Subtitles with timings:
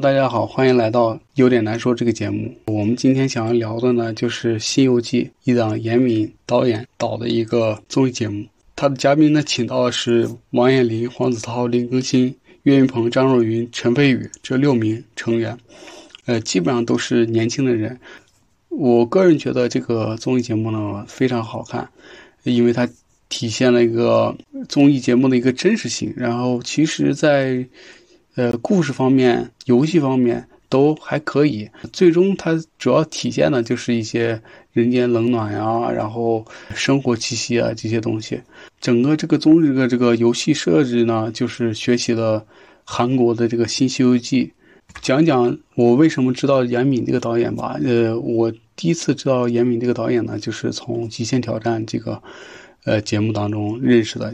[0.00, 2.54] 大家好，欢迎来到有点难说这个节目。
[2.68, 8.46] 我们今天想要聊的呢，就是《西游记》一档严敏导演导的一个综艺节目。
[8.74, 15.58] 他的嘉宾呢，请到的是王彦霖、黄子韬、林更新、岳云鹏、张若昀、陈飞宇这六名成员，
[16.24, 18.00] 呃，基本上都是年轻的人。
[18.70, 21.90] 我个人觉得这个综艺节目呢非常好看，
[22.44, 22.88] 因为它
[23.28, 24.34] 体现了一个
[24.66, 26.14] 综艺节目的一个真实性。
[26.16, 27.66] 然后，其实，在
[28.36, 31.68] 呃，故事方面、游戏方面都还可以。
[31.92, 34.40] 最终，它主要体现的就是一些
[34.72, 38.40] 人间冷暖呀，然后生活气息啊这些东西。
[38.80, 42.46] 整个这个综艺的这个游戏设置呢，就是学习了
[42.84, 44.46] 韩国的这个新《西游记》。
[45.02, 47.78] 讲讲我为什么知道严敏这个导演吧。
[47.84, 52.22] 呃，我第一次知道严敏这个导演呢，就是从《极限挑战》这个
[52.84, 54.32] 呃节目当中认识的。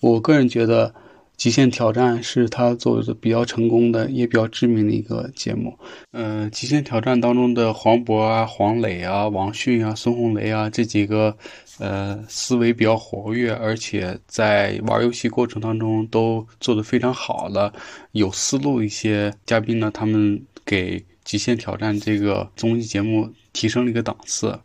[0.00, 0.94] 我个人觉得。
[1.38, 5.78] 极限挑战是他做的比较成功的，也比较知名的一个节目。
[6.10, 11.34] 呃，极限挑战当中的黄渤啊、黄磊啊、王迅啊、孙红雷啊这几个，
[11.78, 17.72] 呃，思维比较活跃，而且在玩游戏过程当中都做得非常好的、
[18.10, 24.58] 有思路一些嘉宾呢，他们给极限挑战这个综艺节目提升了一个档次。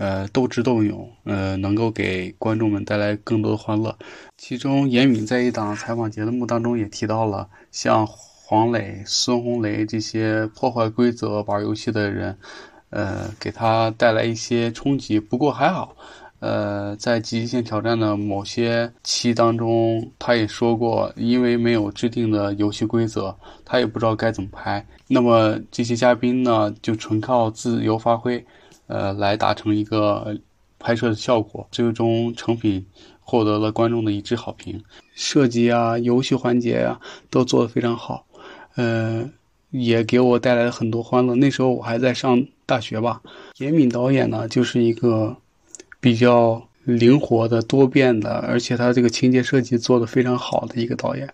[0.00, 3.94] 呃，斗智斗勇，呃，能够给观众们带来更多的欢乐。
[4.38, 12.34] 其中，严敏在一档采访节目当中也提到了，像黄磊、孙红雷这些破坏规则玩游戏的人，
[12.88, 15.20] 呃，给他带来一些冲击。
[15.20, 15.94] 不过还好，
[16.38, 24.86] 呃，在极限挑战的某些期当中，他也说过，因为没有制定的游戏规则，他也不知道该怎么拍。
[25.08, 28.42] 那么这些嘉宾呢，就纯靠自由发挥。
[28.90, 30.36] 呃，来达成一个
[30.80, 32.84] 拍摄的效果，最终成品
[33.20, 34.82] 获得了观众的一致好评。
[35.14, 38.26] 设计啊，游戏环节啊，都做得非常好，
[38.74, 39.30] 呃，
[39.70, 41.36] 也给我带来了很多欢乐。
[41.36, 43.22] 那时候我还在上大学吧。
[43.58, 45.36] 严敏导演呢，就是一个
[46.00, 51.32] 比较灵活的、多变的，而且他这个情节设计做得非常好的一个导演。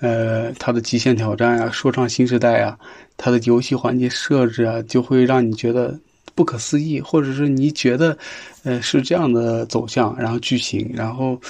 [0.00, 2.76] 呃，他的《极限挑战》啊，《说唱新时代》啊，
[3.16, 6.00] 他的游戏环节设置啊，就会让你觉得。
[6.36, 8.16] 不可思议，或者是你觉得，
[8.62, 11.40] 呃，是这样的走向，然后剧情，然后，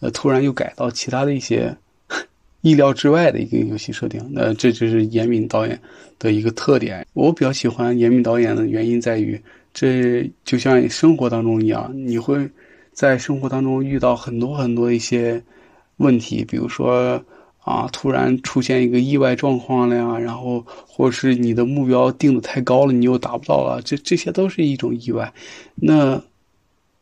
[0.00, 1.76] 呃，突然又改到其他的一些
[2.62, 5.78] 意料之外的一个游戏设定，那这就是严敏导演
[6.18, 7.06] 的一个特点。
[7.12, 9.38] 我比较喜欢严敏导演的原因在于，
[9.74, 12.48] 这就像生活当中一样，你会
[12.92, 15.42] 在生活当中遇到很多很多一些
[15.98, 17.22] 问题，比如说。
[17.66, 17.88] 啊！
[17.92, 25.32] 突然出现一个意外状况了呀，然后或是你的目标定的太高了，你又达不到了，这这些都是一种意外。
[25.74, 26.22] 那，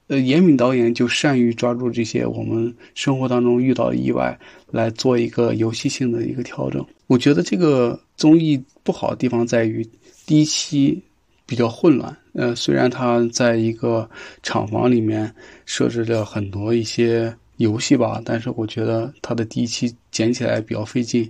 [0.06, 4.38] 呃，严敏导演就善于抓住这些我们生活当中遇到的意外，
[4.70, 6.82] 来做一个游戏性的一个调整。
[7.08, 9.86] 我觉得这个综艺不好的地方在于
[10.24, 10.98] 第一期
[11.44, 12.16] 比较混乱。
[12.32, 14.08] 呃，虽然他在一个
[14.42, 15.30] 厂房里面
[15.66, 17.36] 设置了很多一些。
[17.58, 21.28] 游戏吧，但是我觉得它的第一期捡起来比较费劲，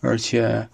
[0.00, 0.64] 而且，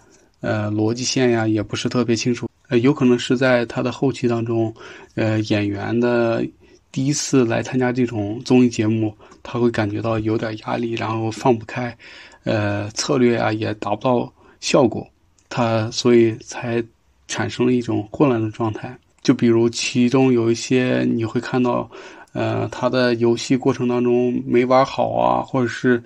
[0.42, 2.46] 呃，逻辑线呀也不是特别清楚。
[2.68, 4.72] 呃，有可能是在他的后期当中，
[5.14, 6.44] 呃，演员的
[6.92, 11.96] 第一次来参加这种综艺节目，他会感觉到有点压力，然后放不开，
[12.44, 14.30] 呃，策略啊也达不到
[14.60, 15.08] 效果，
[15.48, 16.84] 他所以才
[17.26, 18.94] 产生了一种混乱的状态。
[19.22, 21.90] 就比如其中有一些你会看到。
[22.38, 26.02] 呃，他的游戏过程当中没玩好啊，或者是，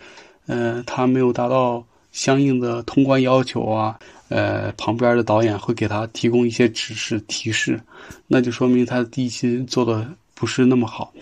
[0.50, 3.96] 呃，他没有达到相应的通关要求啊，
[4.30, 7.80] 呃，旁边的导演会给他提供一些指示提示，
[8.26, 10.04] 那就说明他的第一期做的
[10.34, 11.12] 不是那么好，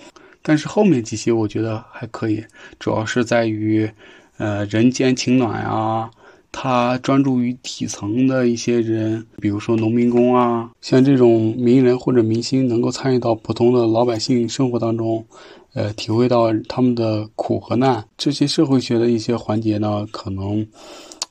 [0.41, 2.43] 但是后面几期我觉得还可以，
[2.79, 3.91] 主要是在于，
[4.39, 6.11] 呃，人间情暖啊。
[6.61, 15.25] 他专注于底层的一些人，比如说农民工啊，像这种名人或者明星，能够参与到普通的老百姓生活当中，
[15.75, 18.05] 呃，体会到他们的苦和难。
[18.17, 20.67] 这些社会学的一些环节呢，可能，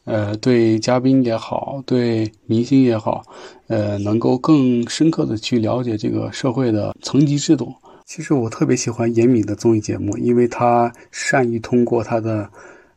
[0.05, 3.21] 呃，对嘉宾也好，对明星也好，
[3.67, 7.73] 呃，能够更深刻的去了解这个社会的层级制度。
[8.05, 12.49] 其实我特别喜欢严敏的综艺节目，因为他善于通过他的。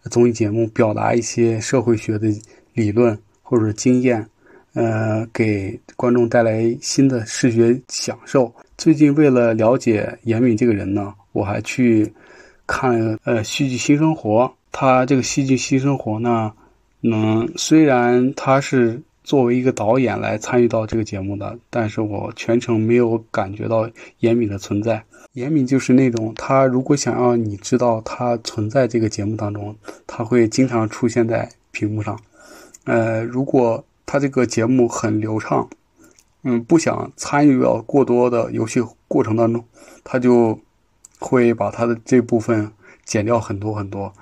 [0.04, 2.28] 综艺节目表达一些社会学的
[2.72, 4.26] 理论或者经验，
[4.74, 8.52] 呃，给观众带来新的视觉享受。
[8.78, 12.10] 最近为了了解严敏这个人呢，我还去
[12.66, 14.44] 看呃《戏剧新生活》。
[14.72, 16.52] 他这个《戏剧新生活》呢，
[17.02, 25.04] 嗯，虽然他是作为一个导演来参与到这个节目的，但是我全程没有感觉到严敏的存在。
[25.34, 32.18] 严敏就是那种，他如果想要你知道他存在这个节目当中，他会经常出现在屏幕上。
[32.84, 35.68] 呃，如果他这个节目很流畅，
[36.42, 39.64] 嗯，不想参与到过多的游戏过程当中，
[40.02, 40.58] 他就
[41.20, 42.72] 会把他的这部分
[43.04, 44.12] 剪掉很多很多，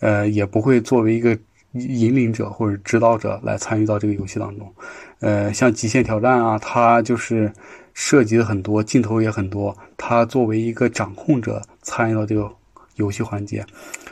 [0.00, 1.38] 呃，也不会作为一个
[1.80, 4.72] 引领者或者指导者来参与到这个游戏当中，
[5.20, 7.52] 呃，像极限挑战啊，它就是
[7.94, 12.50] 涉及的很多，镜头也很多，他作为一个掌控者参与到这个
[12.96, 13.64] 游戏环节，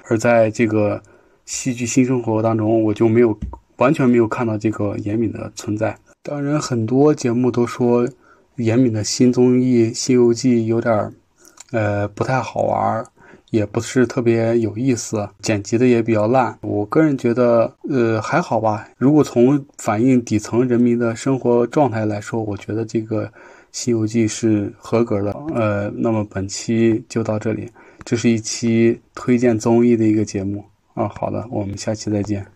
[0.09, 1.03] 而在这个
[1.45, 3.37] 戏剧新生活当中，我就没有。
[3.79, 5.99] 完全没有看到这个严敏的存在。
[6.23, 8.09] 当然，很多节目都说
[8.55, 11.13] 严敏的新综艺《西游记》有点儿
[11.73, 13.05] 呃，不太好玩儿，
[13.55, 16.59] 也不是特别有意思，剪辑的也比较烂。
[16.63, 18.89] 我个人觉得，呃，还好吧。
[18.99, 23.27] 如果从反映底层人民的生活状态来说，我觉得这个
[23.71, 25.31] 《西游记》是合格的。
[25.55, 27.71] 呃，那么本期就到这里，
[28.05, 30.65] 这是一期推荐综艺的一个节目
[30.95, 31.09] 啊。
[31.09, 32.54] 好的，我们下期再见。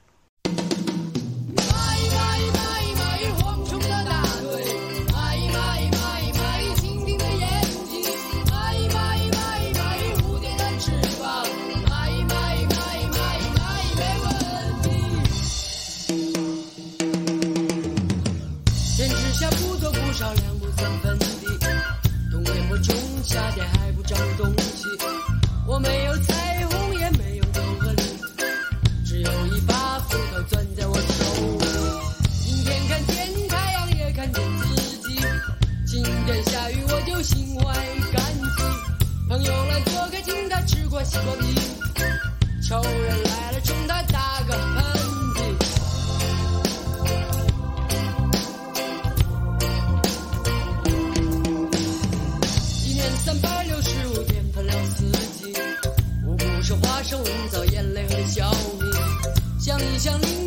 [59.81, 60.38] 你想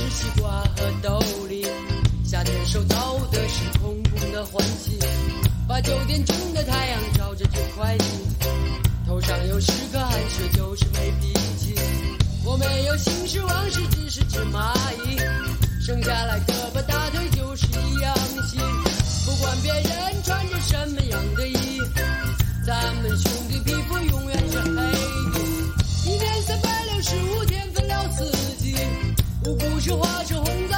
[0.00, 1.66] 吃西瓜和豆梨，
[2.24, 4.98] 夏天收到的是空空的欢喜，
[5.68, 8.04] 把九点钟的太阳照着这块地，
[9.06, 11.74] 头上有十个汗水就是没脾气，
[12.44, 14.72] 我没有心事往事，只是只蚂
[15.04, 15.18] 蚁，
[15.84, 18.16] 生下来胳膊大腿就是一样
[18.48, 18.56] 细，
[19.26, 21.78] 不管别人穿着什么样的衣，
[22.66, 23.79] 咱们兄弟。
[29.80, 30.69] 就化成红